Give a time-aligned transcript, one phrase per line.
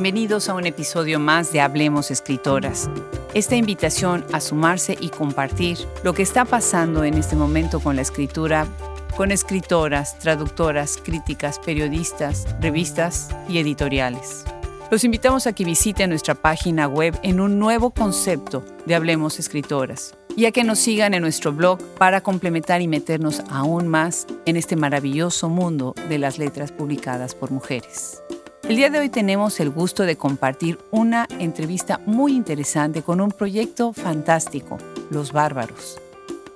[0.00, 2.88] Bienvenidos a un episodio más de Hablemos Escritoras.
[3.34, 8.02] Esta invitación a sumarse y compartir lo que está pasando en este momento con la
[8.02, 8.68] escritura,
[9.16, 14.44] con escritoras, traductoras, críticas, periodistas, revistas y editoriales.
[14.88, 20.14] Los invitamos a que visiten nuestra página web en un nuevo concepto de Hablemos Escritoras
[20.36, 24.56] y a que nos sigan en nuestro blog para complementar y meternos aún más en
[24.56, 28.22] este maravilloso mundo de las letras publicadas por mujeres.
[28.64, 33.30] El día de hoy tenemos el gusto de compartir una entrevista muy interesante con un
[33.30, 34.76] proyecto fantástico,
[35.10, 35.98] Los Bárbaros.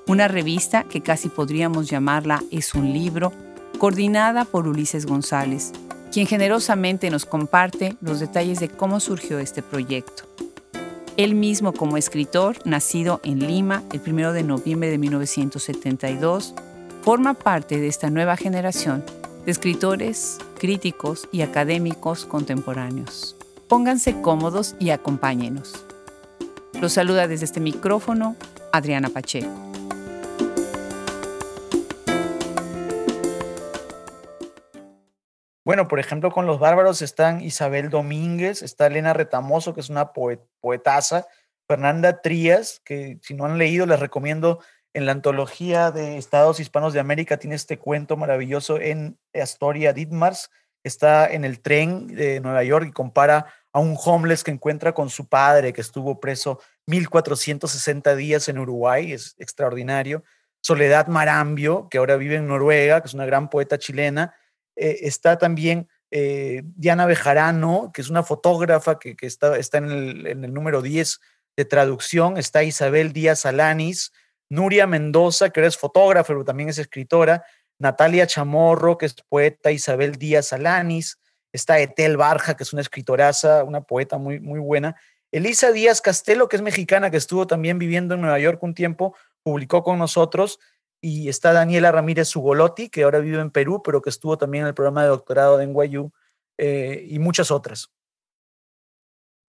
[0.06, 3.32] Una revista que casi podríamos llamarla Es un libro,
[3.78, 5.72] coordinada por Ulises González,
[6.12, 10.24] quien generosamente nos comparte los detalles de cómo surgió este proyecto.
[11.16, 16.54] Él mismo como escritor, nacido en Lima el 1 de noviembre de 1972,
[17.02, 19.02] forma parte de esta nueva generación
[19.46, 23.34] de escritores, críticos y académicos contemporáneos.
[23.68, 25.84] Pónganse cómodos y acompáñenos.
[26.80, 28.36] Los saluda desde este micrófono
[28.72, 29.50] Adriana Pacheco.
[35.64, 40.12] Bueno, por ejemplo, con los bárbaros están Isabel Domínguez, está Elena Retamoso, que es una
[40.12, 41.26] poetasa,
[41.66, 44.60] Fernanda Trías, que si no han leído les recomiendo
[44.94, 50.50] en la antología de Estados Hispanos de América tiene este cuento maravilloso en Astoria Ditmars.
[50.84, 55.08] Está en el tren de Nueva York y compara a un homeless que encuentra con
[55.08, 60.24] su padre que estuvo preso 1460 días en Uruguay, es extraordinario.
[60.60, 64.34] Soledad Marambio, que ahora vive en Noruega, que es una gran poeta chilena.
[64.76, 70.26] Eh, está también eh, Diana Bejarano, que es una fotógrafa que, está, está en, el,
[70.26, 71.20] en el número 10
[71.56, 72.36] de traducción.
[72.36, 74.12] Está Isabel Díaz Alanis,
[74.52, 77.42] Nuria Mendoza, que es fotógrafa, pero también es escritora,
[77.78, 81.18] Natalia Chamorro, que es poeta, Isabel Díaz Alanis,
[81.52, 84.94] está Etel Barja, que es una escritoraza, una poeta muy, muy buena,
[85.30, 89.16] Elisa Díaz Castelo, que es mexicana, que estuvo también viviendo en Nueva York un tiempo,
[89.42, 90.58] publicó con nosotros,
[91.00, 94.68] y está Daniela Ramírez Sugolotti, que ahora vive en Perú, pero que estuvo también en
[94.68, 96.12] el programa de doctorado de NYU,
[96.58, 97.90] eh, y muchas otras.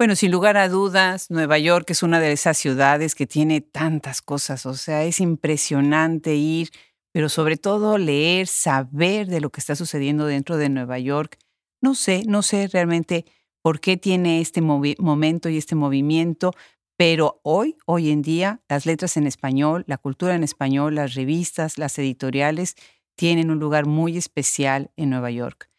[0.04, 4.22] Bueno, sin lugar a dudas, Nueva York es una de esas ciudades que tiene tantas
[4.22, 6.72] cosas, o sea, es impresionante ir,
[7.14, 11.38] pero sobre todo leer, saber de lo que está sucediendo dentro de Nueva York.
[11.82, 13.24] No sé, no sé realmente
[13.62, 16.52] por qué tiene este momento y este movimiento,
[16.98, 21.78] pero hoy, hoy en día, las letras en español, la cultura en español, las revistas,
[21.78, 22.76] las editoriales,
[23.16, 25.73] tienen un lugar muy especial en Nueva York.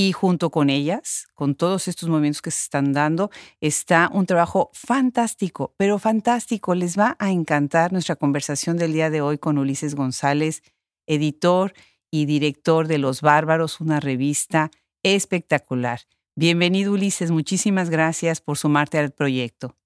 [0.00, 4.70] Y junto con ellas, con todos estos movimientos que se están dando, está un trabajo
[4.72, 6.76] fantástico, pero fantástico.
[6.76, 10.62] Les va a encantar nuestra conversación del día de hoy con Ulises González,
[11.08, 11.72] editor
[12.12, 14.70] y director de Los Bárbaros, una revista
[15.02, 16.02] espectacular.
[16.36, 19.76] Bienvenido Ulises, muchísimas gracias por sumarte al proyecto.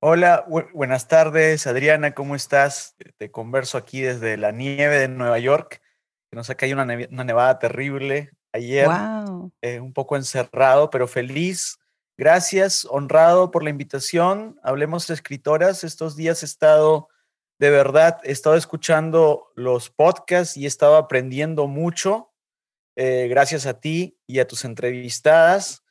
[0.00, 0.44] Hola,
[0.74, 2.96] buenas tardes Adriana, ¿cómo estás?
[3.16, 5.80] Te converso aquí desde la nieve de Nueva York.
[6.32, 8.88] Que hay una, una nevada terrible ayer,
[9.62, 11.78] eh, un poco encerrado, pero feliz.
[12.16, 14.58] Gracias, honrado por la invitación.
[14.62, 15.82] Hablemos de escritoras.
[15.82, 17.08] Estos días he estado,
[17.58, 22.30] de verdad, he estado escuchando los podcasts y he estado aprendiendo mucho.
[22.96, 25.82] Eh, gracias a ti y a tus entrevistadas.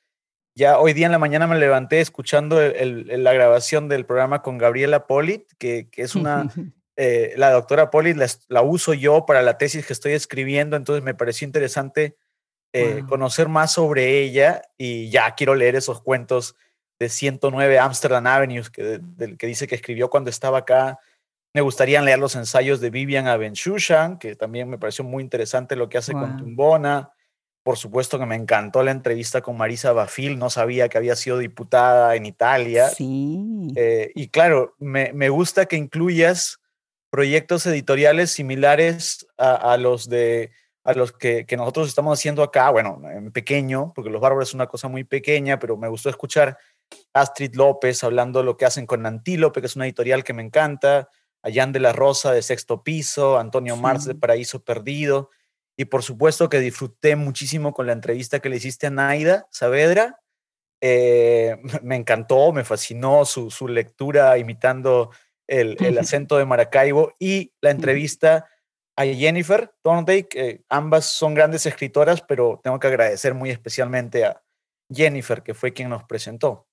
[0.53, 5.07] Ya hoy día en la mañana me levanté escuchando la grabación del programa con Gabriela
[5.07, 6.49] Polit, que, es una,
[6.97, 11.03] eh, la doctora Polit la, la, uso yo para la tesis que estoy escribiendo, entonces
[11.03, 12.17] me pareció interesante
[12.73, 16.55] eh, conocer más sobre ella y ya quiero leer esos cuentos
[16.99, 19.01] de 109 Amsterdam Avenues que,
[19.37, 20.99] que dice que escribió cuando estaba acá.
[21.53, 25.89] Me gustaría leer los ensayos de Vivian Abenshushan, que también me pareció muy interesante lo
[25.89, 27.11] que hace con Tumbona.
[27.63, 31.39] Por supuesto que me encantó la entrevista con Marisa Bafil, no sabía que había sido
[31.39, 32.87] diputada en Italia.
[32.87, 33.67] Sí.
[33.75, 36.59] Eh, y claro, me, me, gusta que incluyas
[37.09, 40.51] proyectos editoriales similares a, a los de
[40.83, 44.67] a los que, nosotros estamos haciendo acá, bueno, en pequeño, porque Los Bárbaros es una
[44.67, 46.57] cosa muy pequeña, pero me gustó escuchar
[47.13, 50.33] a Astrid López hablando de lo que hacen con Antílope, que es una editorial que
[50.33, 51.09] me encanta,
[51.43, 55.29] a Jan de la Rosa de Sexto Piso, Antonio Marx de Paraíso Perdido,
[55.77, 60.19] y por supuesto que disfruté muchísimo con la entrevista que le hiciste a Naida Saavedra.
[60.81, 65.11] Eh, me encantó, me fascinó su, lectura imitando
[65.47, 68.47] el, el acento de Maracaibo y la entrevista
[69.09, 70.63] a Jennifer Thorndike.
[70.69, 74.41] ambas son grandes escritoras, pero tengo que agradecer muy especialmente a
[74.93, 76.67] Jennifer, que fue quien nos presentó.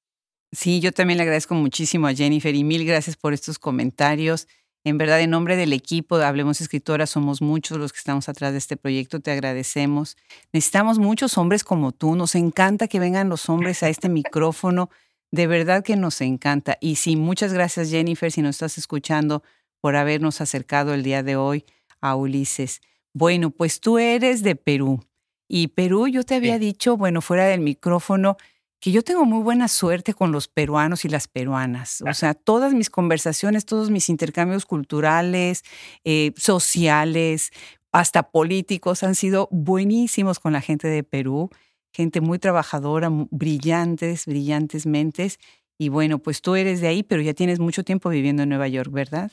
[0.53, 4.49] Sí, yo también le agradezco muchísimo a Jennifer y mil gracias por estos comentarios.
[4.85, 8.53] En verdad, en nombre del equipo de Hablemos Escritoras, somos muchos los que estamos atrás
[8.53, 10.17] de este proyecto, te agradecemos.
[10.53, 14.89] Necesitamos muchos hombres como tú, nos encanta que vengan los hombres a este micrófono,
[15.31, 16.79] de verdad que nos encanta.
[16.81, 19.43] Y sí, muchas gracias Jennifer, si nos estás escuchando,
[19.81, 21.65] por habernos acercado el día de hoy
[22.01, 22.81] a Ulises.
[23.13, 25.01] Bueno, pues tú eres de Perú.
[25.49, 28.37] Y Perú, yo te había dicho, bueno, fuera del micrófono,
[28.81, 32.03] que yo tengo muy buena suerte con los peruanos y las peruanas.
[32.03, 35.65] O sea, todas mis conversaciones, todos mis intercambios culturales,
[36.05, 37.51] eh, sociales,
[37.93, 41.51] hasta políticos han sido buenísimos con la gente de Perú.
[41.93, 45.39] Gente muy trabajadora, brillantes, brillantes mentes.
[45.79, 48.69] Y bueno, pues tú eres de ahí, pero ya tienes mucho tiempo viviendo en Nueva
[48.69, 49.33] York, ¿verdad?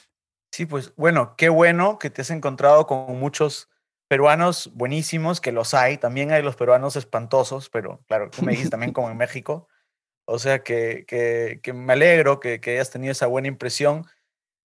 [0.55, 3.67] Sí, pues bueno, qué bueno que te has encontrado con muchos
[4.07, 8.69] peruanos buenísimos, que los hay, también hay los peruanos espantosos, pero claro, tú me dices
[8.69, 9.67] también como en México,
[10.23, 14.05] o sea que, que, me alegro que, que, hayas tenido esa buena impresión.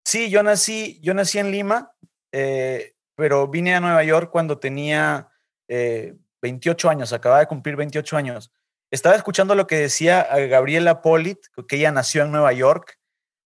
[0.04, 1.90] Sí, yo nací, yo nací en Lima,
[2.30, 5.32] eh, pero vine a Nueva York cuando tenía
[5.66, 8.52] 28 eh, años, acababa de cumplir 28 años.
[8.92, 12.99] Estaba escuchando lo que decía Gabriela Polit, que ella nació en Nueva York,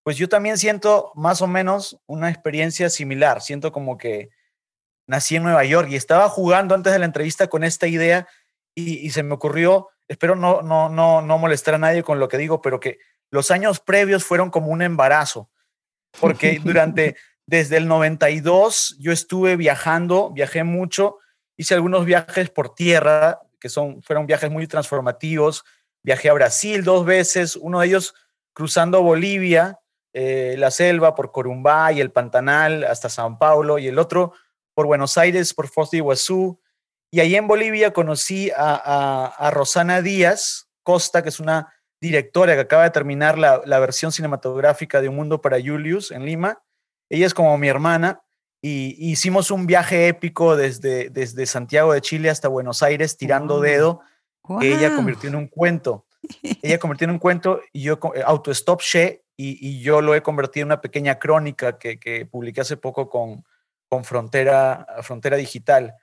[0.04, 4.28] pues yo también siento más o menos una experiencia similar, siento como que
[5.06, 8.28] nací en Nueva York y estaba jugando antes de la entrevista con esta idea
[8.74, 12.38] y, se me ocurrió, espero no, no, no, no molestar a nadie con lo que
[12.38, 12.98] digo, pero que
[13.30, 15.50] los años previos fueron como un embarazo,
[16.20, 17.16] porque durante,
[17.46, 21.18] desde el 92 yo estuve viajando, viajé mucho,
[21.56, 25.64] hice algunos viajes por tierra, que son, fueron viajes muy transformativos,
[26.02, 28.14] viajé a Brasil dos veces, uno de ellos
[28.52, 29.78] cruzando Bolivia,
[30.16, 34.32] eh, la selva por Corumbá y el Pantanal hasta San Paulo, y el otro
[34.72, 36.60] por Buenos Aires, por Foz de Iguazú.
[37.10, 42.84] Y ahí en Bolivia conocí a, Rosana Díaz Costa, que es una directora que acaba
[42.84, 46.62] de terminar la, versión cinematográfica de Un Mundo para Julius en Lima.
[47.10, 48.22] Ella es como mi hermana
[48.62, 54.00] y hicimos un viaje épico desde, desde Santiago de Chile hasta Buenos Aires tirando dedo,
[54.60, 56.06] que ella convirtió en un cuento.
[56.62, 60.62] Ella convirtió en un cuento y yo, eh, Autostop She, y, yo lo he convertido
[60.62, 63.44] en una pequeña crónica que, que publiqué hace poco con,
[63.88, 65.94] con Frontera, Frontera Digital.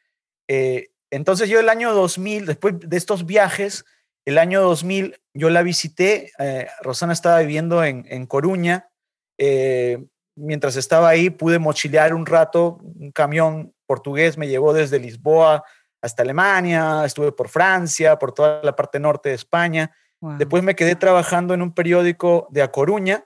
[0.48, 3.86] Eh, entonces yo el año 2000, después de estos viajes,
[4.26, 8.90] el año 2000 yo la visité, eh, Rosana estaba viviendo en, en Coruña,
[9.38, 10.06] eh,
[10.36, 15.64] mientras estaba ahí pude mochilear un rato, un camión portugués me llevó desde Lisboa
[16.02, 19.96] hasta Alemania, estuve por Francia, por toda la parte norte de España.
[20.38, 23.26] Después me quedé trabajando en un periódico de A Coruña,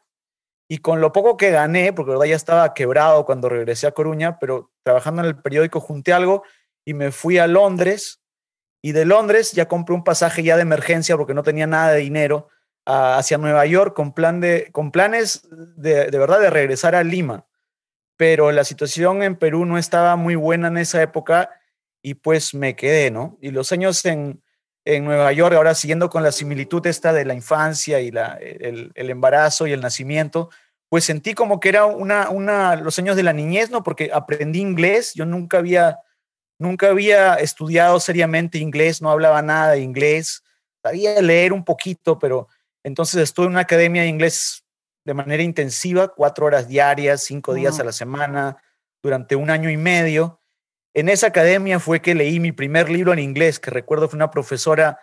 [0.67, 4.39] y con lo poco que gané, porque verdad ya estaba quebrado cuando regresé a Coruña,
[4.39, 6.43] pero trabajando en el periódico junté algo
[6.83, 8.21] y me fui a Londres.
[8.81, 11.99] Y de Londres ya compré un pasaje ya de emergencia porque no tenía nada de
[11.99, 12.49] dinero
[12.85, 17.45] hacia Nueva York con, plan de, con planes de, de verdad de regresar a Lima.
[18.17, 21.49] Pero la situación en Perú no estaba muy buena en esa época
[22.01, 23.37] y pues me quedé, ¿no?
[23.41, 24.41] Y los años en,
[24.85, 28.91] en Nueva York, ahora siguiendo con la similitud esta de la infancia y la, el,
[28.95, 30.51] embarazo y el nacimiento,
[30.89, 33.81] pues sentí como que era una, una, los años de la niñez, ¿no?
[33.81, 35.99] Porque aprendí inglés, yo nunca había,
[36.59, 40.43] nunca había estudiado seriamente inglés, no hablaba nada de inglés,
[40.83, 42.47] sabía leer un poquito, pero
[42.83, 44.63] entonces estuve en una academia de inglés
[45.03, 48.57] de manera intensiva, cuatro horas diarias, cinco días a la semana,
[49.01, 50.41] durante un año y medio.
[50.95, 54.31] En esa academia fue que leí mi primer libro en inglés, que recuerdo fue una
[54.31, 54.97] profesora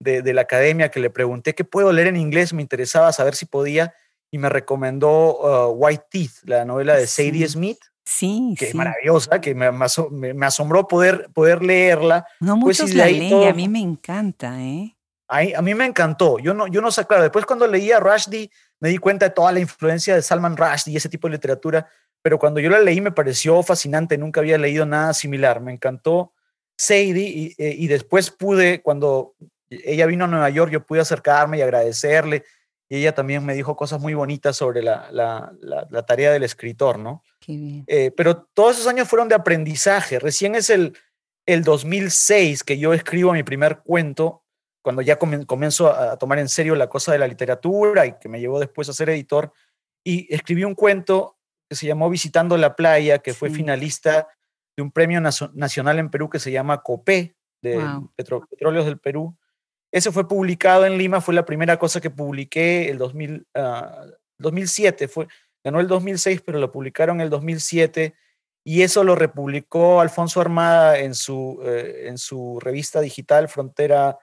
[0.00, 3.44] de, la academia que le pregunté qué puedo leer en inglés, me interesaba saber si
[3.44, 3.94] podía,
[4.30, 7.78] y me recomendó uh, White Teeth, la novela de Sadie Smith.
[8.06, 12.26] Sí, que es maravillosa, que me, me, asombró poder, poder leerla.
[12.40, 14.96] No pues, muchos la leen, a mí me encanta, ¿eh?
[15.28, 16.38] A, mí me encantó.
[16.38, 19.52] Yo no, yo no sé, claro, después cuando leía Rushdie me di cuenta de toda
[19.52, 21.86] la influencia de Salman Rushdie y ese tipo de literatura,
[22.24, 26.32] pero cuando yo la leí me pareció fascinante, nunca había leído nada similar, me encantó
[26.74, 29.34] Sadie eh, y, después pude, cuando
[29.68, 32.42] ella vino a Nueva York, yo pude acercarme y agradecerle
[32.88, 37.22] y ella también me dijo cosas muy bonitas sobre la, la, tarea del escritor, ¿no?
[37.40, 37.84] Qué bien.
[37.88, 40.96] Eh, pero todos esos años fueron de aprendizaje, recién es el,
[41.44, 44.44] el 2006 que yo escribo mi primer cuento,
[44.80, 48.40] cuando ya comienzo a tomar en serio la cosa de la literatura y que me
[48.40, 49.52] llevó después a ser editor,
[50.02, 51.36] y escribí un cuento
[51.74, 54.28] que se llamó Visitando la Playa, que fue finalista
[54.76, 57.80] de un premio nacional en Perú que se llama COPE, de
[58.16, 59.36] Petróleos del Perú.
[59.90, 63.46] Ese fue publicado en Lima, fue la primera cosa que publiqué el 2000,
[64.38, 65.26] 2007, ah, fue,
[65.64, 68.14] ganó el 2006, pero lo publicaron el 2007
[68.64, 74.18] y eso lo republicó Alfonso Armada en su, eh, en su revista digital Frontera,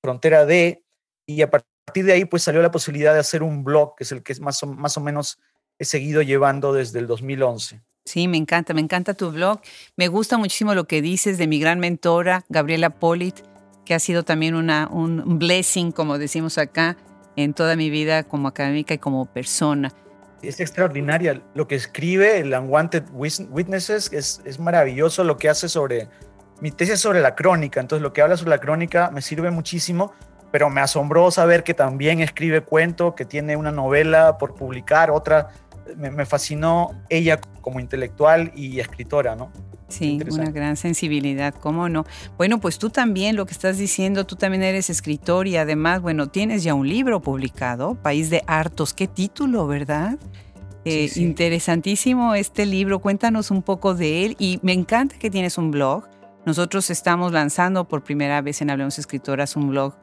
[0.00, 0.84] Frontera D
[1.26, 4.12] y a partir de ahí pues salió la posibilidad de hacer un blog, que es
[4.12, 5.38] el que es más más o menos
[5.82, 7.82] he seguido llevando desde el 2011.
[8.04, 9.60] Sí, me encanta, me encanta tu blog.
[9.96, 13.40] Me gusta muchísimo lo que dices de mi gran mentora, Gabriela Polit,
[13.84, 16.96] que ha sido también una, un blessing, como decimos acá,
[17.36, 19.92] en toda mi vida como académica y como persona.
[20.42, 26.08] Es extraordinaria lo que escribe el Unwanted Witnesses, es, es maravilloso lo que hace sobre
[26.60, 30.12] mi tesis sobre la crónica, entonces lo que habla sobre la crónica me sirve muchísimo,
[30.50, 35.48] pero me asombró saber que también escribe cuento, que tiene una novela por publicar, otra,
[35.96, 39.50] me, fascinó ella como intelectual y escritora, ¿no?
[39.88, 42.06] Sí, una gran sensibilidad, ¿cómo no?
[42.38, 46.28] Bueno, pues tú también, lo que estás diciendo, tú también eres escritor y además, bueno,
[46.28, 50.18] tienes ya un libro publicado, País de Hartos, qué título, ¿verdad?
[50.84, 55.70] Eh, interesantísimo este libro, cuéntanos un poco de él y me encanta que tienes un
[55.70, 56.08] blog.
[56.44, 59.94] Nosotros estamos lanzando por primera vez en Hablemos Escritoras un blog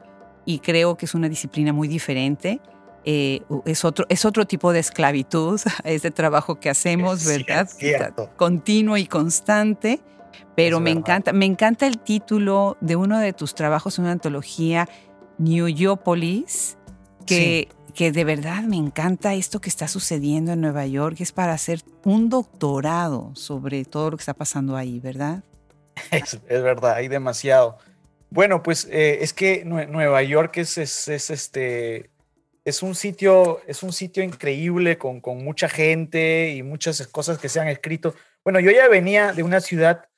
[0.46, 2.60] y creo que es una disciplina muy diferente.
[3.04, 7.68] Eh, es, otro, es otro tipo de esclavitud, este trabajo que hacemos, ¿verdad?
[8.36, 10.00] Continuo y constante.
[10.54, 14.88] Pero me encanta, me encanta el título de uno de tus trabajos, una antología,
[15.38, 16.76] New Yorkopolis,
[17.24, 21.54] que, que de verdad me encanta esto que está sucediendo en Nueva York, es para
[21.54, 25.42] hacer un doctorado sobre todo lo que está pasando ahí, ¿verdad?
[26.10, 27.78] Es, es verdad, hay demasiado.
[28.30, 32.10] Bueno, pues eh, es que Nueva York es, es, es este,
[32.64, 37.48] es un sitio, es un sitio increíble con, con, mucha gente y muchas cosas que
[37.48, 38.14] se han escrito.
[38.44, 40.08] Bueno, yo ya venía de una ciudad,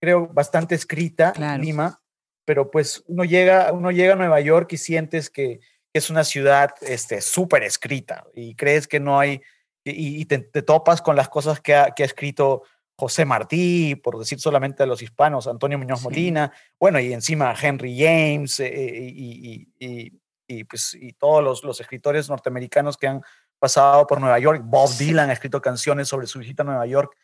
[0.00, 2.02] creo, bastante escrita, Lima,
[2.44, 5.60] pero pues uno llega, uno llega a Nueva York y sientes que
[5.92, 9.40] es una ciudad este, súper escrita y crees que no hay,
[9.84, 12.62] y, te, topas con las cosas que ha, que ha, escrito
[12.96, 17.98] José Martí, por decir solamente a los hispanos, Antonio Muñoz Molina, bueno, y encima Henry
[17.98, 20.20] James eh, eh, y, y,
[20.64, 23.22] pues, y todos los, los, escritores norteamericanos que han
[23.58, 24.62] pasado por Nueva York.
[24.64, 27.16] Bob Dylan ha escrito canciones sobre su visita a Nueva York.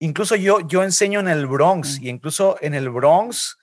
[0.00, 2.04] Incluso yo, yo enseño en el Bronx mm.
[2.04, 3.58] y incluso en el Bronx,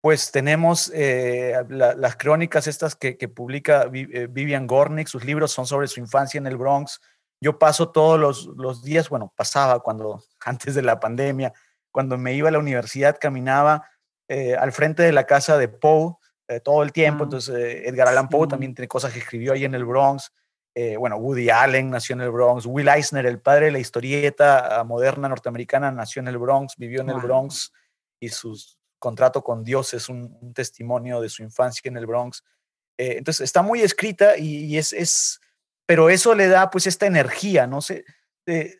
[0.00, 5.66] pues tenemos eh, las crónicas estas que, que publica eh, Vivian Gornick, sus libros son
[5.66, 7.00] sobre su infancia en el Bronx.
[7.40, 11.52] Yo paso todos los, los días, bueno, pasaba cuando, antes de la pandemia,
[11.90, 13.88] cuando me iba a la universidad, caminaba
[14.28, 16.16] eh, al frente de la casa de Poe
[16.48, 17.24] eh, todo el tiempo.
[17.24, 20.32] Entonces, eh, Edgar Allan Poe también tiene cosas que escribió ahí en el Bronx.
[20.74, 22.64] Eh, bueno, Woody Allen nació en el Bronx.
[22.64, 27.02] Will Eisner, el padre de la historieta ah, moderna norteamericana, nació en el Bronx, vivió
[27.02, 27.72] en el Bronx
[28.18, 28.58] y su
[28.98, 32.42] contrato con Dios es un, testimonio de su infancia en el Bronx.
[32.96, 35.40] entonces, está muy escrita y, es, es,
[35.86, 38.04] pero eso le da pues esta energía, no sé.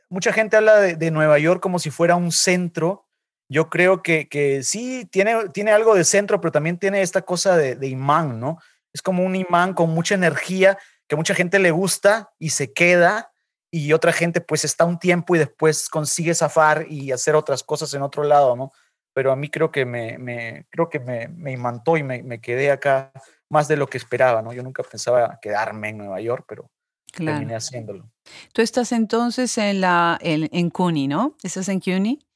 [0.08, 3.07] mucha gente habla de, de Nueva York como si fuera un centro
[3.48, 7.56] yo creo que, que sí, tiene, tiene algo de centro, pero también tiene esta cosa
[7.56, 8.58] de, imán, ¿no?
[8.92, 10.78] Es como un imán con mucha energía
[11.08, 13.32] que mucha gente le gusta y se queda
[13.70, 17.92] y otra gente pues está un tiempo y después consigue zafar y hacer otras cosas
[17.94, 18.72] en otro lado, ¿no?
[19.14, 22.40] Pero a mí creo que me, me creo que me, me, imantó y me, me,
[22.40, 23.10] quedé acá
[23.48, 24.52] más de lo que esperaba, ¿no?
[24.52, 26.70] Yo nunca pensaba quedarme en Nueva York, pero
[27.12, 28.10] terminé haciéndolo.
[28.52, 31.36] Tú estás entonces en la en, en CUNY, ¿no?
[31.42, 32.27] ¿Estás en CUNY?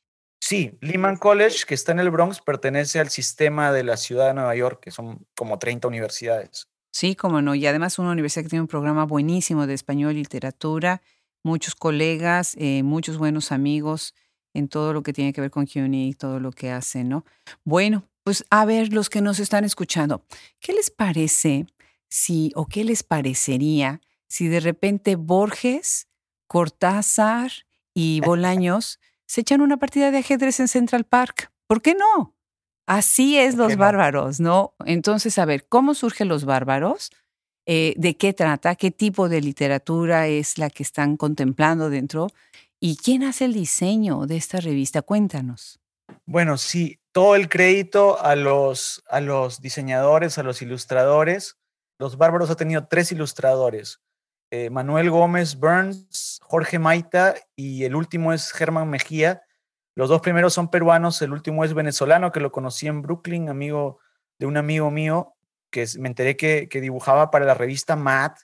[0.44, 4.34] Sí, Lehman College, que está en el Bronx, pertenece al sistema de la ciudad de
[4.34, 6.66] Nueva York, que son como 30 universidades.
[6.90, 7.54] Sí, como no.
[7.54, 11.00] Y además una universidad que tiene un programa buenísimo de español y literatura,
[11.44, 14.16] muchos colegas, eh, muchos buenos amigos
[14.52, 17.24] en todo lo que tiene que ver con CUNY y todo lo que hace, ¿no?
[17.62, 20.24] Bueno, pues a ver, los que nos están escuchando,
[20.58, 21.66] ¿qué les parece
[22.08, 26.08] si o qué les parecería si de repente Borges,
[26.48, 27.52] Cortázar
[27.94, 28.98] y Bolaños
[29.32, 31.50] se echan una partida de ajedrez en Central Park.
[31.66, 32.36] ¿Por qué no?
[32.86, 34.74] Así es los bárbaros, ¿no?
[34.84, 37.10] Entonces, a ver, ¿cómo surgen los bárbaros?
[37.64, 38.74] Eh, ¿De qué trata?
[38.74, 42.26] ¿Qué tipo de literatura es la que están contemplando dentro?
[42.78, 45.00] ¿Y quién hace el diseño de esta revista?
[45.00, 45.80] Cuéntanos.
[46.26, 51.56] Bueno, sí, todo el crédito a los, a los diseñadores, a los ilustradores.
[51.98, 54.02] Los Bárbaros ha tenido tres ilustradores.
[54.54, 59.44] Eh, Manuel Gómez Burns, Jorge Maita y el último es Germán Mejía.
[59.94, 63.98] Los dos primeros son peruanos, el último es venezolano, que lo conocí en Brooklyn, amigo
[64.38, 65.32] de un amigo mío,
[65.70, 68.40] que me enteré que, dibujaba para la revista Matt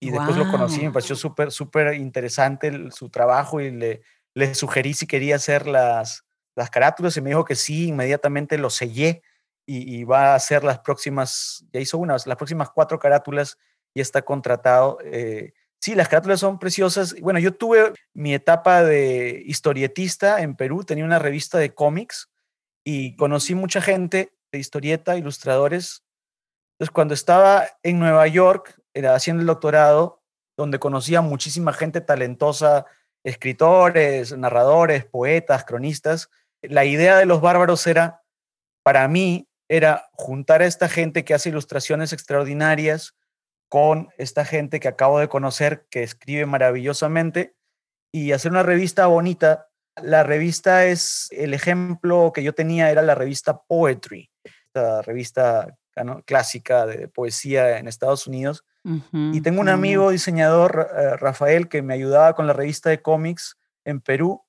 [0.00, 4.02] y después lo conocí, me pareció súper, súper interesante su trabajo y le,
[4.34, 6.24] le sugerí si quería hacer las,
[6.56, 9.22] las carátulas y me dijo que sí, inmediatamente lo sellé
[9.66, 13.56] y, y va a hacer las próximas, ya hizo unas, las próximas cuatro carátulas
[13.94, 14.98] y está contratado.
[15.04, 17.14] Eh, sí, las carátulas son preciosas.
[17.20, 22.30] Bueno, yo tuve mi etapa de historietista en Perú, tenía una revista de cómics
[22.84, 26.04] y conocí mucha gente de historieta, ilustradores.
[26.74, 30.22] Entonces, cuando estaba en Nueva York, era haciendo el doctorado,
[30.56, 32.86] donde conocía muchísima gente talentosa
[33.24, 36.30] escritores, narradores, poetas, cronistas.
[36.60, 38.22] La idea de los bárbaros era,
[38.82, 43.14] para mí, era juntar a esta gente que hace ilustraciones extraordinarias
[43.68, 47.54] con esta gente que acabo de conocer que escribe maravillosamente
[48.12, 49.68] y hacer una revista bonita.
[50.02, 55.76] La revista es, el ejemplo que yo tenía era la revista Poetry, esta revista
[56.24, 58.64] clásica de poesía en Estados Unidos.
[58.84, 63.56] y tengo un amigo diseñador, eh, Rafael, que me ayudaba con la revista de cómics
[63.84, 64.44] en Perú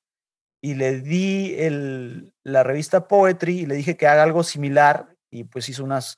[0.61, 5.43] y le di el, la revista Poetry y le dije que haga algo similar y
[5.45, 6.17] pues hizo unas,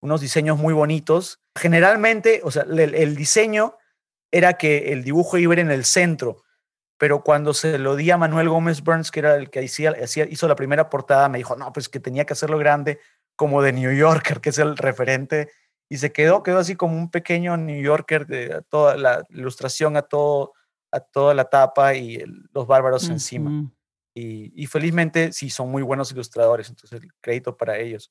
[0.00, 1.40] unos diseños muy bonitos.
[1.54, 3.76] Generalmente, o sea, el, diseño
[4.30, 6.42] era que el dibujo iba en el centro,
[6.98, 9.94] pero cuando se lo di a Manuel Gómez Burns, que era el que hacía,
[10.28, 13.00] hizo la primera portada, me dijo, no, pues que tenía que hacerlo grande
[13.36, 15.50] como de New Yorker, que es el referente,
[15.88, 20.02] y se quedó, quedó así como un pequeño New Yorker de toda la ilustración a
[20.02, 20.52] todo
[20.90, 23.70] a toda la tapa y los bárbaros encima.
[24.14, 28.10] Y, felizmente sí son muy buenos ilustradores, entonces el crédito para ellos.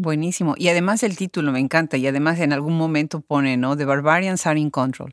[0.00, 0.54] Buenísimo.
[0.56, 1.98] Y además el título me encanta.
[1.98, 3.76] Y además en algún momento pone, ¿no?
[3.76, 5.12] The Barbarians are in control.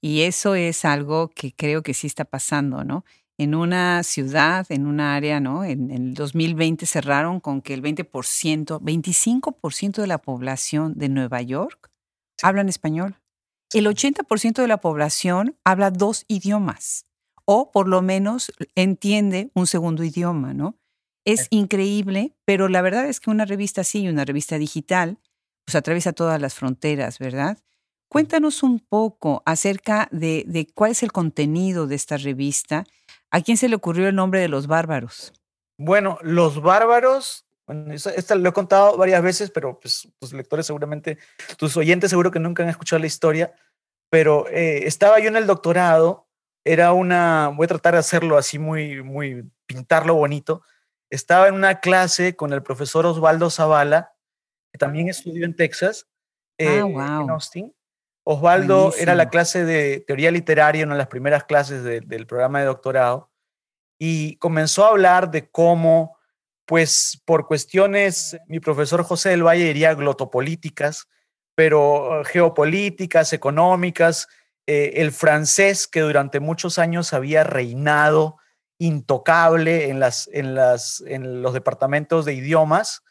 [0.00, 3.04] Y eso es algo que creo que sí está pasando, ¿no?
[3.38, 5.62] En una ciudad, en un área, ¿no?
[5.62, 11.40] En, en el 2020 cerraron con que el 20%, 25% de la población de Nueva
[11.40, 11.92] York
[12.42, 13.14] hablan español.
[13.72, 17.04] El 80% de la población habla dos idiomas
[17.44, 20.76] o por lo menos entiende un segundo idioma, ¿no?
[21.24, 25.18] Es increíble, pero la verdad es que una revista así, una revista digital,
[25.64, 27.58] pues atraviesa todas las fronteras, ¿verdad?
[28.08, 32.84] Cuéntanos un poco acerca de, cuál es el contenido de esta revista.
[33.30, 35.32] ¿A quién se le ocurrió el nombre de los bárbaros?
[35.78, 41.18] Bueno, los bárbaros, bueno, esta lo he contado varias veces, pero pues tus lectores seguramente,
[41.56, 43.52] tus oyentes seguro que nunca han escuchado la historia,
[44.10, 46.24] pero eh, estaba yo en el doctorado
[46.64, 50.62] era una, voy a tratar de hacerlo así muy, muy, pintarlo bonito.
[51.14, 54.16] Estaba en una clase con el profesor Osvaldo Zavala,
[54.72, 57.72] que también estudió en Texas, ah, eh, en Austin.
[58.24, 62.66] Osvaldo era la clase de teoría literaria, una de las primeras clases del programa de
[62.66, 63.30] doctorado,
[63.96, 66.18] y comenzó a hablar de cómo,
[66.66, 71.06] pues por cuestiones, mi profesor José del Valle diría glotopolíticas,
[71.54, 74.26] pero eh, geopolíticas, económicas,
[74.66, 78.38] eh, el francés que durante muchos años había reinado
[78.78, 83.02] intocable en, las, en, las, en los departamentos de idiomas,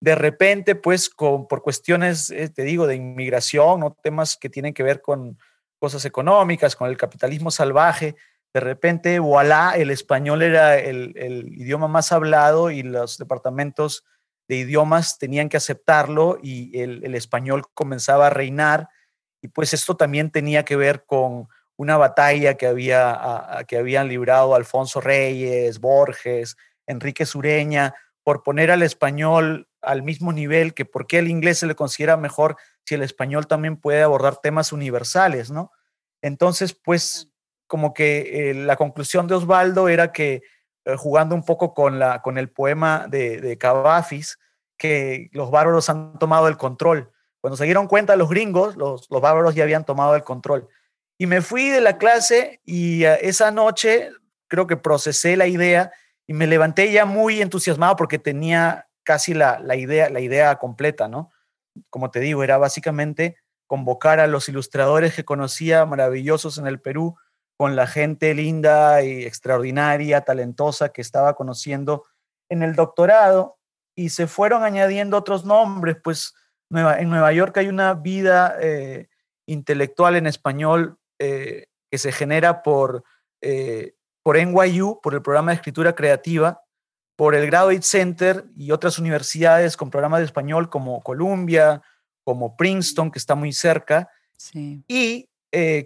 [0.00, 4.72] de repente, pues, con, por cuestiones, eh, te digo, de inmigración o temas que tienen
[4.72, 5.38] que ver con
[5.80, 8.14] cosas económicas, con el capitalismo salvaje,
[8.54, 11.14] de repente, voilà, el español era el,
[11.56, 14.04] idioma más hablado y los departamentos
[14.48, 18.88] de idiomas tenían que aceptarlo y el, el español comenzaba a reinar.
[19.42, 21.48] Y pues esto también tenía que ver con
[21.78, 28.82] una batalla que, había, que habían librado Alfonso Reyes, Borges, Enrique Sureña, por poner al
[28.82, 33.02] español al mismo nivel que por qué el inglés se le considera mejor si el
[33.02, 35.70] español también puede abordar temas universales, ¿no?
[36.20, 37.30] Entonces, pues
[37.66, 40.42] como que eh, la conclusión de Osvaldo era que,
[40.84, 44.38] eh, jugando un poco con, la, con el poema de, de Cavafis,
[44.76, 49.20] que los bárbaros han tomado el control cuando se dieron cuenta los gringos, los, los
[49.20, 50.68] bárbaros ya habían tomado el control.
[51.18, 54.10] Y me fui de la clase y eh, esa noche
[54.48, 55.92] creo que procesé la idea
[56.26, 61.08] y me levanté ya muy entusiasmado porque tenía casi la, la, idea, la idea completa,
[61.08, 61.30] ¿no?
[61.90, 67.16] Como te digo, era básicamente convocar a los ilustradores que conocía, maravillosos en el Perú,
[67.56, 72.04] con la gente linda y extraordinaria, talentosa que estaba conociendo
[72.48, 73.58] en el doctorado,
[73.96, 76.34] y se fueron añadiendo otros nombres, pues
[76.70, 79.08] en Nueva York hay una vida eh,
[79.46, 83.04] intelectual en español eh, que se genera por,
[83.40, 86.62] eh, por NYU, por el programa de escritura creativa,
[87.16, 91.82] por el Graduate Center y otras universidades con programas de español como Columbia,
[92.24, 94.08] como Princeton, que está muy cerca.
[94.54, 95.28] Y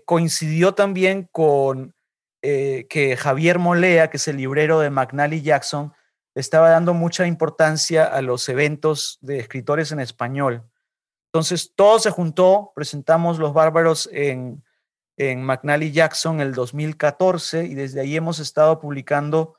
[0.05, 1.95] coincidió también con
[2.42, 5.95] que Javier Molea, que es el librero de McNally Jackson,
[6.35, 10.64] estaba dando mucha importancia a los eventos de escritores en español.
[11.33, 14.62] Entonces, todo se juntó, presentamos Los Bárbaros en,
[15.31, 19.57] en McNally Jackson el 2014 y desde ahí hemos estado publicando,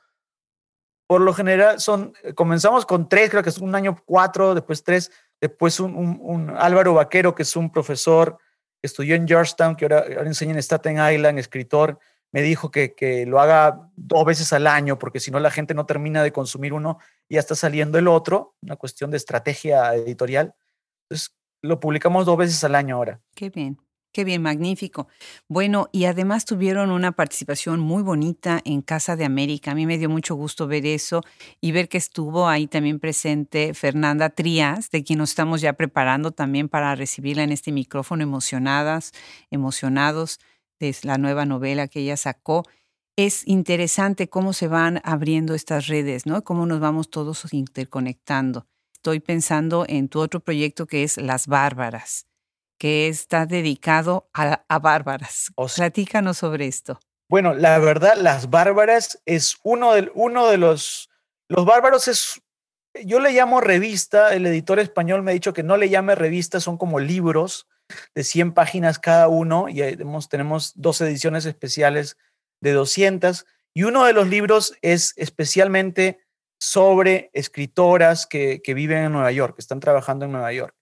[1.06, 5.10] por lo general, son, comenzamos con tres, creo que es un año cuatro, después tres,
[5.40, 8.38] después un, Álvaro Vaquero, que es un profesor
[8.80, 11.98] que estudió en Georgetown, que ahora, enseña en Staten Island, escritor,
[12.32, 15.72] me dijo que, que, lo haga dos veces al año, porque si no la gente
[15.72, 16.98] no termina de consumir uno
[17.28, 20.54] y ya está saliendo el otro, una cuestión de estrategia editorial.
[21.04, 23.20] Entonces, lo publicamos dos veces al año ahora.
[23.34, 23.78] Qué bien.
[24.14, 25.08] Qué bien, magnífico.
[25.48, 29.72] Bueno, y además tuvieron una participación muy bonita en Casa de América.
[29.72, 31.22] A mí me dio mucho gusto ver eso
[31.60, 36.30] y ver que estuvo ahí también presente Fernanda Trías, de quien nos estamos ya preparando
[36.30, 39.10] también para recibirla en este micrófono, emocionadas,
[39.50, 40.38] emocionados
[40.78, 42.62] de la nueva novela que ella sacó.
[43.16, 46.44] Es interesante cómo se van abriendo estas redes, ¿no?
[46.44, 48.68] Cómo nos vamos todos interconectando.
[48.92, 52.28] Estoy pensando en tu otro proyecto que es Las Bárbaras
[52.78, 55.52] que está dedicado a, bárbaras.
[55.76, 57.00] Platícanos sobre esto.
[57.28, 61.10] Bueno, la verdad, Las Bárbaras es uno de, uno de los...
[61.48, 62.42] Los Bárbaros es...
[63.04, 66.60] Yo le llamo revista, el editor español me ha dicho que no le llame revista,
[66.60, 67.66] son como libros
[68.14, 72.16] de 100 páginas cada uno y tenemos, tenemos dos ediciones especiales
[72.60, 76.20] de 200 y uno de los libros es especialmente
[76.60, 80.74] sobre escritoras que, que viven en Nueva York, que están trabajando en Nueva York.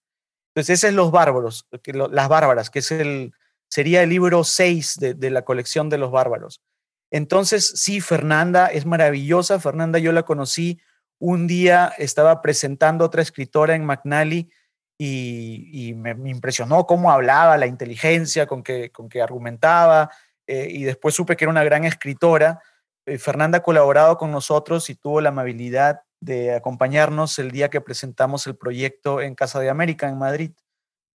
[0.53, 1.67] Entonces, ese es Los Bárbaros,
[2.11, 3.33] Las Bárbaras, que es el,
[3.67, 6.61] sería el libro 6 de, la colección de Los Bárbaros.
[7.09, 9.59] Entonces, sí, Fernanda es maravillosa.
[9.59, 10.79] Fernanda yo la conocí
[11.17, 14.51] un día, estaba presentando otra escritora en McNally
[14.99, 20.11] y, me, impresionó cómo hablaba, la inteligencia con que, con que argumentaba,
[20.45, 22.61] eh, y después supe que era una gran escritora.
[23.07, 27.81] Eh, Fernanda ha colaborado con nosotros y tuvo la amabilidad de acompañarnos el día que
[27.81, 30.51] presentamos el proyecto en Casa de América, en Madrid.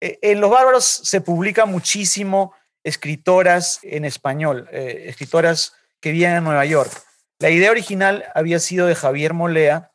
[0.00, 6.44] Eh, en Los Bárbaros se publica muchísimo escritoras en español, eh, escritoras que viven en
[6.44, 6.90] Nueva York.
[7.38, 9.92] La idea original había sido de Javier Molea,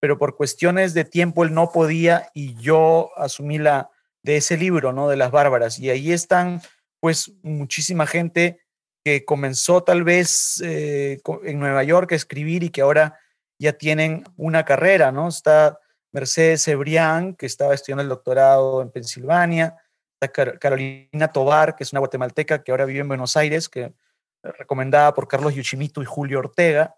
[0.00, 3.90] pero por cuestiones de tiempo él no podía y yo asumí la
[4.22, 5.08] de ese libro, ¿no?
[5.08, 5.78] De las bárbaras.
[5.78, 6.60] Y ahí están,
[7.00, 8.60] pues, muchísima gente
[9.04, 13.20] que comenzó tal vez eh, en Nueva York a escribir y que ahora
[13.58, 15.28] ya tienen una carrera, ¿no?
[15.28, 15.78] Está
[16.12, 19.76] Mercedes Ebrián, que estaba estudiando el doctorado en Pensilvania,
[20.20, 23.92] está Carolina Tobar, que es una guatemalteca que ahora vive en Buenos Aires, que
[24.42, 26.96] recomendada por Carlos Yuchimito y Julio Ortega.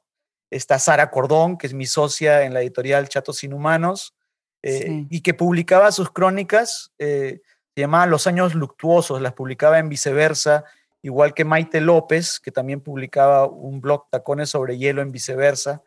[0.50, 4.14] Está Sara Cordón, que es mi socia en la editorial Chatos Inhumanos,
[4.62, 7.40] eh, y que publicaba sus crónicas, eh,
[7.74, 10.64] se llamaba Los Años Luctuosos, las publicaba en viceversa,
[11.00, 15.82] igual que Maite López, que también publicaba un blog Tacones sobre Hielo en viceversa.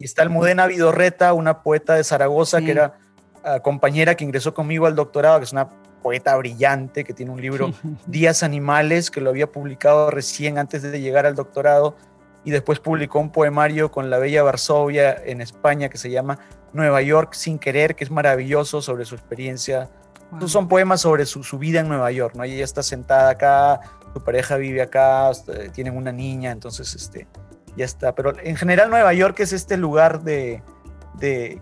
[0.00, 3.00] Y está Almudena Vidorreta, una poeta de Zaragoza, que era
[3.42, 5.68] ah, compañera que ingresó conmigo al doctorado, que es una
[6.02, 7.72] poeta brillante, que tiene un libro,
[8.06, 11.96] Días Animales, que lo había publicado recién antes de llegar al doctorado,
[12.44, 16.38] y después publicó un poemario con la bella Varsovia en España que se llama
[16.72, 19.90] Nueva York sin querer, que es maravilloso sobre su experiencia.
[20.46, 22.44] Son poemas sobre su, su, vida en Nueva York, ¿no?
[22.44, 23.80] ella está sentada acá,
[24.14, 27.26] su pareja vive acá, este, tienen una niña, entonces este,
[27.76, 28.14] ya está.
[28.14, 30.62] Pero en general Nueva York es este lugar de,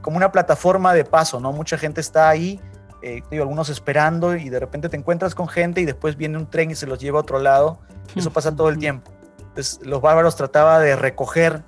[0.02, 1.52] como una plataforma de paso, ¿no?
[1.52, 2.60] Mucha gente está ahí,
[3.02, 6.70] eh, algunos esperando y de repente te encuentras con gente y después viene un tren
[6.70, 7.78] y se los lleva a otro lado.
[8.14, 9.10] Eso pasa todo el tiempo.
[9.38, 11.62] Entonces, los bárbaros trataba de recoger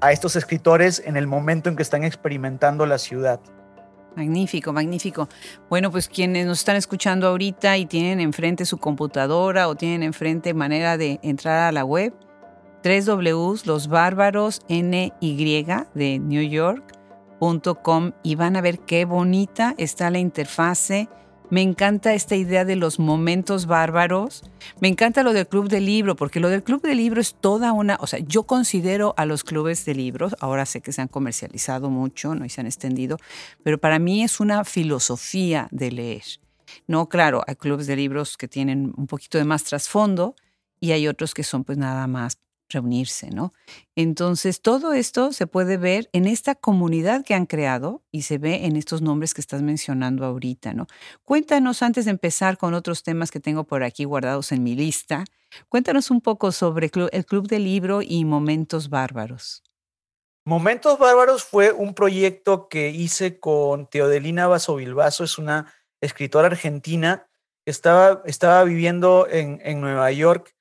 [0.00, 3.40] a estos escritores en el momento en que están experimentando la ciudad.
[4.16, 5.28] Magnífico, magnífico.
[5.68, 10.52] Bueno, pues quienes nos están escuchando ahorita y tienen enfrente su computadora o tienen enfrente
[10.52, 12.12] manera de entrar a la web,
[12.82, 20.18] tres Ws, los bárbaros de New York.com y van a ver qué bonita está la
[20.18, 21.08] interfase.
[21.50, 24.44] Me encanta esta idea de los momentos bárbaros.
[24.80, 27.72] Me encanta lo del club de libro, porque lo del club de libro es toda
[27.72, 31.08] una, o sea, yo considero a los clubes de libros, ahora sé que se han
[31.08, 32.44] comercializado mucho, ¿no?
[32.44, 33.16] Y se han extendido,
[33.64, 36.22] pero para mí es una filosofía de leer.
[36.86, 40.36] No, claro, hay clubes de libros que tienen un poquito de más trasfondo
[40.78, 42.38] y hay otros que son pues nada más
[42.70, 43.52] reunirse, ¿no?
[43.94, 48.64] Entonces, todo esto se puede ver en esta comunidad que han creado y se ve
[48.66, 50.86] en estos nombres que estás mencionando ahorita, ¿no?
[51.24, 55.24] Cuéntanos, antes de empezar con otros temas que tengo por aquí guardados en mi lista,
[55.68, 59.62] cuéntanos un poco sobre el Club del Libro y Momentos Bárbaros.
[60.46, 67.26] Momentos Bárbaros fue un proyecto que hice con Teodelina Vaso Bilbaso, es una escritora argentina
[67.66, 70.54] estaba, estaba viviendo en, en Nueva York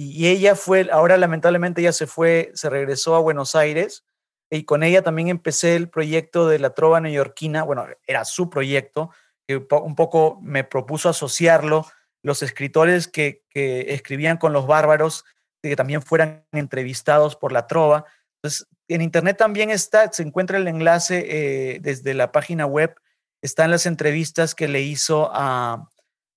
[0.00, 4.04] y ella fue, ahora lamentablemente ella se fue, se regresó a Buenos Aires
[4.48, 9.10] y con ella también empecé el proyecto de la trova neoyorquina, bueno, era su proyecto,
[9.48, 11.84] que un poco me propuso asociarlo,
[12.22, 15.24] los escritores que, escribían con los bárbaros,
[15.60, 18.04] que también fueran entrevistados por la trova.
[18.36, 22.94] Entonces, en internet también está, se encuentra el enlace eh, desde la página web,
[23.42, 25.88] están las entrevistas que le hizo a,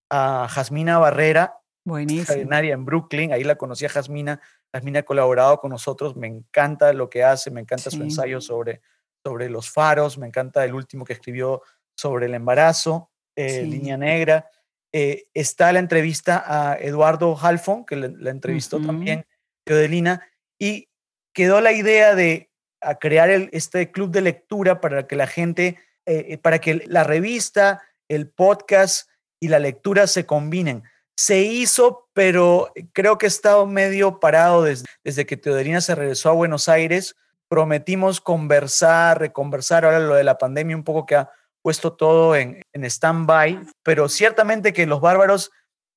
[0.10, 2.54] a Jasmina Barrera, Buenísimo.
[2.54, 4.40] en Brooklyn, ahí la conocí a Jasmina.
[4.74, 8.82] Jasmina ha colaborado con nosotros, me encanta lo que hace, me encanta su ensayo sobre,
[9.24, 11.62] sobre los faros, me encanta el último que escribió
[11.96, 14.50] sobre el embarazo, eh, Línea Negra.
[14.94, 19.26] eh, está la entrevista a Eduardo Halfon, que la, entrevistó también
[19.66, 20.28] Teodelina,
[20.60, 20.90] y
[21.34, 22.52] quedó la idea de
[23.00, 28.30] crear este club de lectura para que la gente, eh, para que la revista, el
[28.30, 30.84] podcast y la lectura se combinen.
[31.22, 36.30] Se hizo, pero creo que he estado medio parado desde, desde que Teodelina se regresó
[36.30, 37.16] a Buenos Aires.
[37.48, 41.30] Prometimos conversar, reconversar, ahora lo de la pandemia un poco que ha
[41.62, 45.52] puesto todo en, en stand-by, pero ciertamente que Los Bárbaros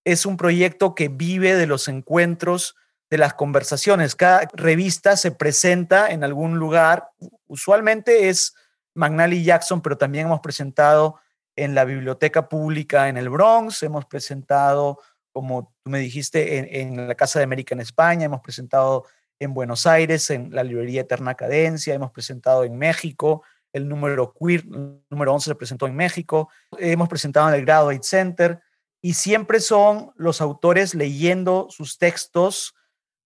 [0.04, 2.76] es un proyecto que vive de los encuentros,
[3.08, 4.16] de las conversaciones.
[4.16, 7.08] Cada revista se presenta en algún lugar,
[7.46, 8.54] usualmente es
[8.92, 11.18] McNally Jackson, pero también hemos presentado
[11.56, 15.00] en la biblioteca pública en el Bronx, hemos presentado,
[15.34, 19.04] como tú me dijiste, en, la Casa de América en España, hemos presentado
[19.40, 23.42] en Buenos Aires, en la librería Eterna Cadencia, hemos presentado en México,
[23.72, 28.04] el número queer, el número 11 se presentó en México, hemos presentado en el Graduate
[28.04, 28.60] Center
[29.02, 32.76] y siempre son los autores leyendo sus textos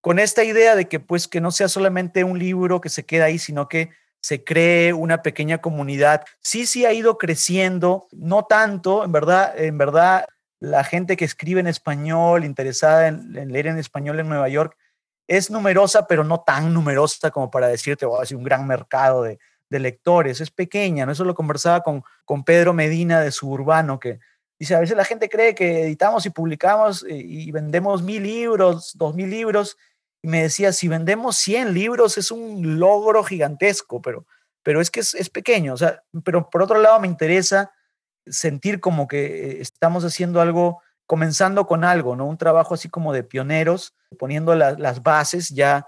[0.00, 3.26] con esta idea de que pues que no sea solamente un libro que se queda
[3.26, 3.90] ahí, sino que
[4.22, 6.24] se cree una pequeña comunidad.
[6.40, 10.24] Sí, sí ha ido creciendo, no tanto, en verdad, en verdad
[10.60, 14.76] la gente que escribe en español, interesada en, leer en español en Nueva York,
[15.28, 19.38] es numerosa, pero no tan numerosa como para decirte, oh, un gran mercado de,
[19.70, 21.12] de lectores, es pequeña, ¿no?
[21.12, 24.20] Eso lo conversaba con, con Pedro Medina de Suburbano, que
[24.58, 28.92] dice, a veces la gente cree que editamos y publicamos eh, y, vendemos mil libros,
[28.94, 29.76] dos mil libros,
[30.22, 34.26] y me decía, si vendemos 100 libros es un logro gigantesco, pero,
[34.64, 37.70] pero es que es, es pequeño, o sea, pero por otro lado me interesa
[38.30, 42.26] sentir como que eh, estamos haciendo algo, comenzando con algo, ¿no?
[42.26, 45.86] Un trabajo así como de pioneros, poniendo las bases ya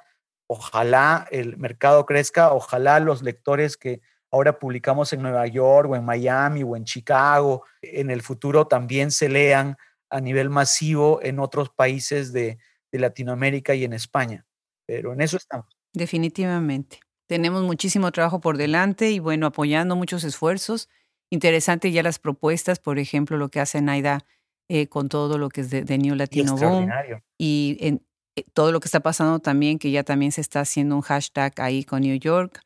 [0.52, 4.00] ojalá el mercado crezca, ojalá los lectores que
[4.32, 9.12] ahora publicamos en Nueva York o en Miami o en Chicago, en el futuro también
[9.12, 9.76] se lean
[10.10, 12.58] a nivel masivo en otros países de,
[12.92, 14.44] Latinoamérica y en España.
[14.84, 15.68] Pero en eso estamos.
[15.92, 16.98] Definitivamente.
[17.28, 20.88] Tenemos muchísimo trabajo por delante y bueno, apoyando muchos esfuerzos.
[21.30, 24.24] Interesante ya las propuestas, por ejemplo, lo que hace Naida
[24.68, 26.90] eh, con todo lo que es de, New Latino Boom.
[27.38, 28.02] Y en,
[28.36, 31.52] eh, todo lo que está pasando también, que ya también se está haciendo un hashtag
[31.60, 32.60] ahí con New York.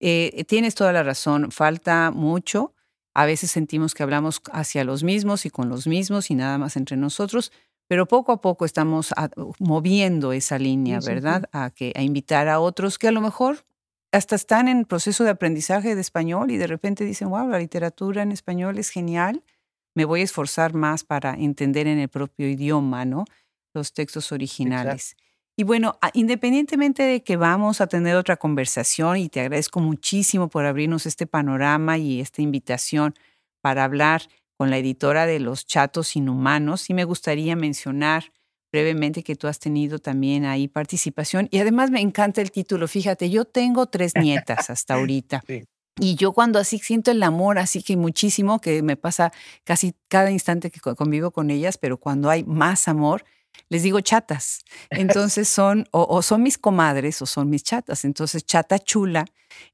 [0.00, 2.74] Eh, eh, tienes toda la razón, falta mucho.
[3.14, 6.76] A veces sentimos que hablamos hacia los mismos y con los mismos y nada más
[6.76, 7.52] entre nosotros,
[7.86, 9.12] pero poco a poco estamos
[9.58, 11.44] moviendo esa línea, ¿verdad?
[11.52, 13.66] A, que, a invitar a otros que a lo mejor
[14.12, 18.22] hasta están en proceso de aprendizaje de español y de repente dicen, wow, la literatura
[18.22, 19.42] en español es genial,
[19.94, 23.24] me voy a esforzar más para entender en el propio idioma, ¿no?
[23.74, 25.16] los textos originales.
[25.56, 30.64] Y bueno, independientemente de que vamos a tener otra conversación, y te agradezco muchísimo por
[30.64, 33.14] abrirnos este panorama y esta invitación
[33.60, 34.22] para hablar
[34.56, 38.32] con la editora de Los Chatos Inhumanos, sí me gustaría mencionar
[38.72, 41.48] brevemente que tú has tenido también ahí participación.
[41.50, 45.44] Y además me encanta el título, fíjate, yo tengo tres nietas hasta ahorita.
[46.00, 49.30] Y yo cuando así siento el amor, así que muchísimo, que me pasa
[49.62, 53.24] casi cada instante que convivo con ellas, pero cuando hay más amor,
[53.68, 54.64] les digo chatas.
[54.90, 58.04] Entonces son o, son mis comadres o son mis chatas.
[58.04, 59.24] Entonces chata chula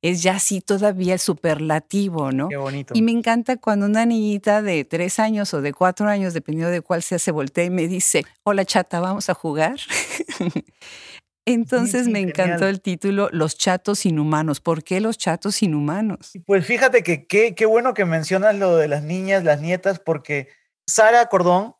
[0.02, 2.48] es ya así todavía el superlativo, ¿no?
[2.48, 2.94] Qué bonito.
[2.96, 6.80] Y me encanta cuando una niñita de tres años o de cuatro años, dependiendo de
[6.80, 9.76] cuál sea, se voltea y me dice, hola chata, vamos a jugar.
[11.44, 14.60] Entonces me encantó el título Los chatos inhumanos.
[14.60, 16.32] ¿Por qué los chatos inhumanos?
[16.44, 20.48] Pues fíjate que qué bueno que mencionas lo de las niñas, las nietas, porque
[20.86, 21.74] Sara Cordón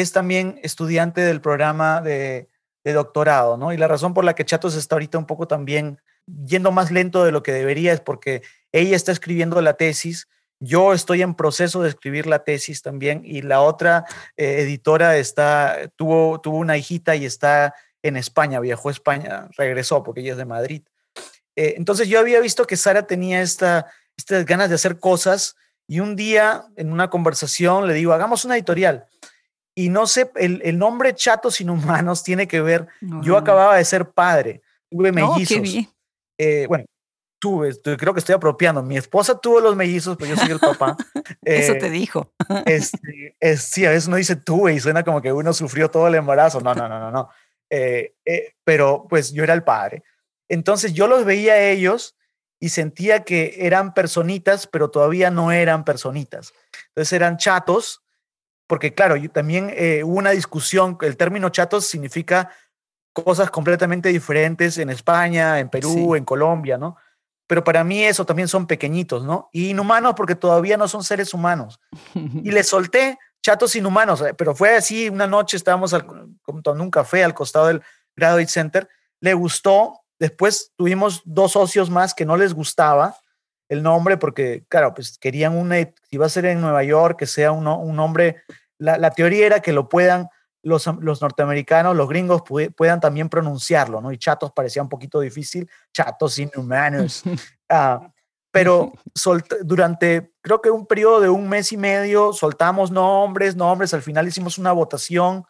[0.00, 2.48] es también estudiante del programa de,
[2.84, 3.74] doctorado, ¿no?
[3.74, 6.00] Y la razón por la que Chatos está ahorita un poco también
[6.46, 8.40] yendo más lento de lo que debería es porque
[8.72, 10.26] ella está escribiendo la tesis,
[10.58, 14.06] yo estoy en proceso de escribir la tesis también y la otra
[14.38, 20.02] eh, editora está, tuvo, tuvo una hijita y está en España, viajó a España, regresó
[20.02, 20.82] porque ella es de Madrid.
[21.56, 25.56] Eh, entonces yo había visto que Sara tenía esta, estas ganas de hacer cosas
[25.86, 29.06] y un día en una conversación le digo, hagamos una editorial.
[29.78, 32.88] Y no sé, el, nombre Chatos Inhumanos tiene que ver,
[33.22, 34.60] yo acababa de ser padre,
[34.90, 35.86] tuve mellizos.
[36.36, 36.84] Eh, bueno,
[37.38, 38.82] tuve, creo que estoy apropiando.
[38.82, 40.96] Mi esposa tuvo los mellizos, pero yo soy el papá.
[41.44, 42.32] Eso te eh, dijo.
[42.66, 46.08] Este, es, sí, a veces uno dice tuve y suena como que uno sufrió todo
[46.08, 46.60] el embarazo.
[46.60, 47.28] No, no, no, no, no.
[47.70, 48.16] Eh,
[48.64, 50.02] pero pues yo era el padre.
[50.48, 52.16] Entonces yo los veía a ellos
[52.58, 56.52] y sentía que eran personitas, pero todavía no eran personitas.
[56.88, 58.02] Entonces eran chatos
[58.68, 62.52] porque claro, también eh, hubo una discusión, el término chatos significa
[63.12, 66.96] cosas completamente diferentes en España, en Perú, en Colombia, ¿no?
[67.48, 69.48] Pero para mí eso también son pequeñitos, ¿no?
[69.52, 71.80] Y inhumanos porque todavía no son seres humanos.
[72.14, 76.06] Y le solté, chatos inhumanos, eh, pero fue así, una noche estábamos al,
[76.62, 77.82] tomando un café al costado del
[78.14, 78.88] Graduate Center,
[79.20, 83.16] le gustó, después tuvimos dos socios más que no les gustaba
[83.68, 85.76] el nombre porque, claro, pues querían una,
[86.10, 88.42] si va a ser en Nueva York, que sea un, un nombre,
[88.78, 90.28] la, la, teoría era que lo puedan
[90.62, 92.42] los, los norteamericanos, los gringos
[92.76, 94.12] puedan también pronunciarlo, ¿no?
[94.12, 97.22] Y chatos parecía un poquito difícil, chatos inhumanos.
[97.26, 98.08] uh,
[98.50, 98.92] pero
[99.62, 104.26] durante, creo que un periodo de un mes y medio, soltamos nombres, nombres, al final
[104.28, 105.44] hicimos una votación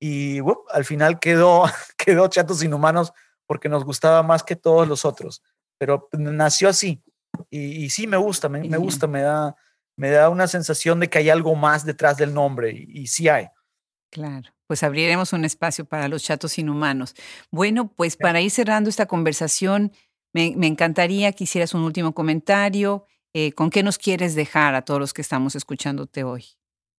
[0.00, 0.40] y
[0.72, 1.64] al final quedó,
[1.96, 3.12] quedó Chatos Inhumanos
[3.46, 5.42] porque nos gustaba más que todos los otros.
[5.78, 7.02] Pero nació así.
[7.50, 9.56] Y, y sí me gusta, me, me, gusta, me da,
[9.96, 13.28] me da una sensación de que hay algo más detrás del nombre y, y sí
[13.28, 13.48] hay.
[14.10, 17.14] Claro, pues abriremos un espacio para los chatos inhumanos.
[17.50, 19.92] Bueno, pues para ir cerrando esta conversación,
[20.32, 23.06] me, me encantaría que hicieras un último comentario.
[23.34, 26.44] Eh, ¿Con qué nos quieres dejar a todos los que estamos escuchándote hoy?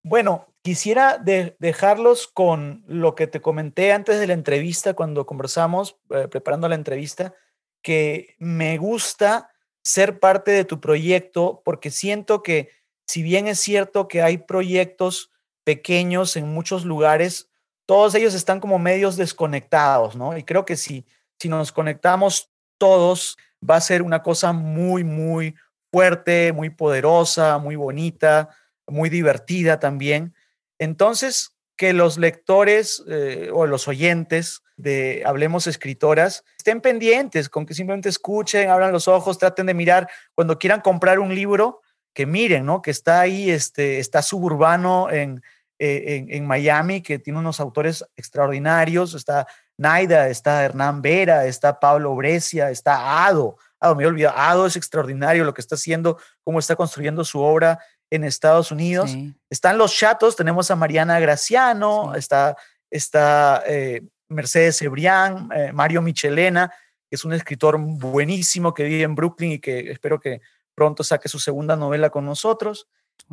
[0.03, 5.97] Bueno, quisiera de, dejarlos con lo que te comenté antes de la entrevista, cuando conversamos,
[6.11, 7.33] eh, preparando la entrevista,
[7.81, 9.48] que me gusta
[9.83, 12.69] ser parte de tu proyecto porque siento que
[13.07, 15.31] si bien es cierto que hay proyectos
[15.63, 17.49] pequeños en muchos lugares,
[17.87, 20.37] todos ellos están como medios desconectados, ¿no?
[20.37, 21.05] Y creo que si,
[21.39, 23.37] si nos conectamos todos,
[23.67, 25.55] va a ser una cosa muy, muy
[25.91, 28.49] fuerte, muy poderosa, muy bonita,
[28.87, 30.35] muy divertida también.
[30.77, 37.73] Entonces, que los lectores eh, o los oyentes de Hablemos Escritoras estén pendientes, con que
[37.73, 41.79] simplemente escuchen, abran los ojos, traten de mirar cuando quieran comprar un libro,
[42.13, 42.81] que miren, ¿no?
[42.81, 45.41] Que está ahí, este, está suburbano en,
[45.79, 52.13] eh, en, Miami, que tiene unos autores extraordinarios, está Naida, está Hernán Vera, está Pablo
[52.13, 53.55] Brescia, está Ado.
[53.79, 57.39] Ado, me he olvidado, Ado es extraordinario lo que está haciendo, cómo está construyendo su
[57.39, 59.15] obra en Estados Unidos.
[59.49, 62.55] Están los chatos, tenemos a Mariana Graciano, está,
[62.89, 66.71] está eh, Mercedes Ebrián, eh, Mario Michelena,
[67.09, 70.41] que es un escritor buenísimo que vive en Brooklyn y que espero que
[70.75, 72.87] pronto saque su segunda novela con nosotros.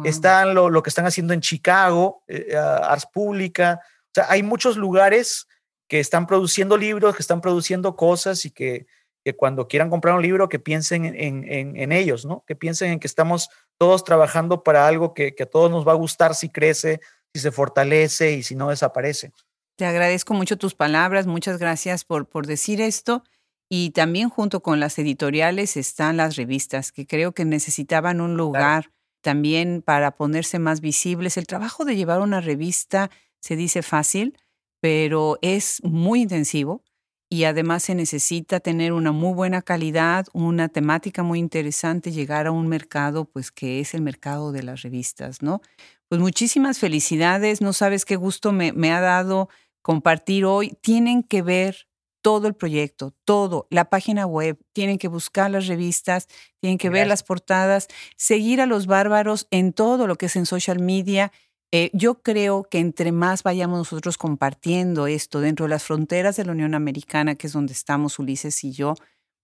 [0.05, 3.81] Están lo, lo, que están haciendo en Chicago, eh, Ars Pública.
[3.83, 5.47] O sea, hay muchos lugares
[5.89, 8.87] que están produciendo libros, que están produciendo cosas y que,
[9.25, 11.15] que cuando quieran comprar un libro, que piensen en,
[11.51, 12.45] en, en, ellos, ¿no?
[12.47, 15.93] Que piensen en que estamos todos trabajando para algo que, que a todos nos va
[15.93, 17.01] a gustar si crece,
[17.35, 19.33] si se fortalece y si no desaparece.
[19.77, 23.23] Te agradezco mucho tus palabras, muchas gracias por, por decir esto.
[23.69, 28.85] Y también junto con las editoriales están las revistas, que creo que necesitaban un lugar
[28.85, 28.97] claro.
[29.23, 31.37] también para ponerse más visibles.
[31.37, 33.11] El trabajo de llevar una revista
[33.41, 34.39] se dice fácil,
[34.81, 36.83] pero es muy intensivo
[37.29, 42.53] y además se necesita tener una muy buena calidad, una temática muy interesante, llegar a
[42.53, 45.61] un mercado pues que es el mercado de las revistas, ¿no?
[46.09, 49.49] Pues muchísimas felicidades, no sabes qué gusto me, me ha dado
[49.83, 50.77] compartir hoy.
[50.83, 51.89] Tienen que ver
[52.23, 56.27] todo el proyecto, todo, la página web, tienen que buscar las revistas,
[56.61, 57.01] tienen que Gracias.
[57.03, 57.87] ver las portadas,
[58.17, 61.33] seguir a los bárbaros en todo lo que es en social media
[61.79, 66.47] eh, yo creo que entre más vayamos nosotros compartiendo esto dentro de las fronteras de
[66.47, 68.95] la Unión Americana, que es donde estamos Ulises y yo,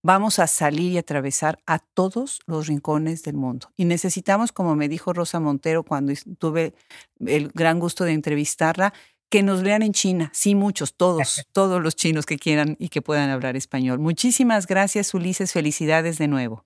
[0.01, 3.71] vamos a salir y atravesar a todos los rincones del mundo.
[3.77, 6.73] Y necesitamos, como me dijo Rosa Montero cuando tuve
[7.19, 8.95] el gran gusto de entrevistarla,
[9.29, 10.31] que nos vean en China.
[10.33, 13.99] Sí, muchos, todos, todos los chinos que quieran y que puedan hablar español.
[13.99, 15.51] Muchísimas gracias, Ulises.
[15.51, 16.65] Felicidades de nuevo.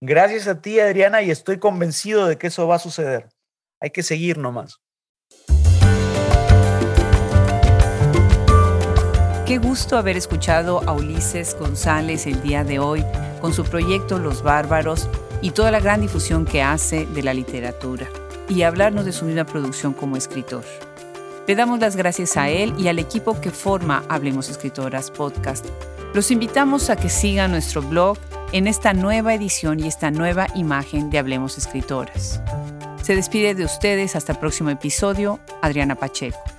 [0.00, 3.30] Gracias a ti, Adriana, y estoy convencido de que eso va a suceder.
[3.80, 4.80] Hay que seguir nomás.
[9.48, 13.02] Qué gusto haber escuchado a Ulises González el día de hoy
[13.40, 15.08] con su proyecto Los Bárbaros
[15.40, 18.10] y toda la gran difusión que hace de la literatura
[18.50, 20.64] y hablarnos de su misma producción como escritor.
[21.46, 25.64] Le damos las gracias a él y al equipo que forma Hablemos Escritoras Podcast.
[26.12, 28.18] Los invitamos a que sigan nuestro blog
[28.52, 32.42] en esta nueva edición y esta nueva imagen de Hablemos Escritoras.
[33.02, 36.57] Se despide de ustedes hasta el próximo episodio, Adriana Pacheco.